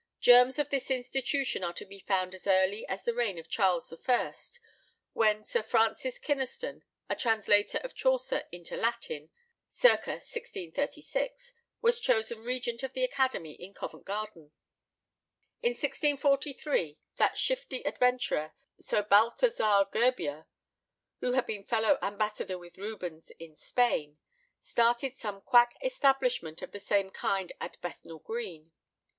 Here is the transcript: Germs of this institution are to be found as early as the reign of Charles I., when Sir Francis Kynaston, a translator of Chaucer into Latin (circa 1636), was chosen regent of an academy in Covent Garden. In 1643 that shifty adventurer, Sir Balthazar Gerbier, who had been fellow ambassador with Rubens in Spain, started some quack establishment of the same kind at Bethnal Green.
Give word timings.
Germs 0.19 0.57
of 0.57 0.69
this 0.71 0.89
institution 0.89 1.63
are 1.63 1.73
to 1.75 1.85
be 1.85 1.99
found 1.99 2.33
as 2.33 2.47
early 2.47 2.87
as 2.87 3.03
the 3.03 3.13
reign 3.13 3.37
of 3.37 3.47
Charles 3.47 3.93
I., 4.09 4.33
when 5.13 5.45
Sir 5.45 5.61
Francis 5.61 6.17
Kynaston, 6.17 6.81
a 7.07 7.15
translator 7.15 7.77
of 7.83 7.93
Chaucer 7.93 8.45
into 8.51 8.75
Latin 8.75 9.29
(circa 9.67 10.13
1636), 10.13 11.53
was 11.83 11.99
chosen 11.99 12.39
regent 12.43 12.81
of 12.81 12.97
an 12.97 13.03
academy 13.03 13.51
in 13.53 13.75
Covent 13.75 14.03
Garden. 14.05 14.51
In 15.61 15.73
1643 15.73 16.97
that 17.17 17.37
shifty 17.37 17.85
adventurer, 17.85 18.53
Sir 18.79 19.03
Balthazar 19.03 19.85
Gerbier, 19.91 20.47
who 21.19 21.33
had 21.33 21.45
been 21.45 21.63
fellow 21.63 21.99
ambassador 22.01 22.57
with 22.57 22.79
Rubens 22.79 23.29
in 23.37 23.55
Spain, 23.55 24.17
started 24.59 25.13
some 25.13 25.41
quack 25.41 25.77
establishment 25.83 26.63
of 26.63 26.71
the 26.71 26.79
same 26.79 27.11
kind 27.11 27.51
at 27.61 27.79
Bethnal 27.81 28.17
Green. 28.17 28.71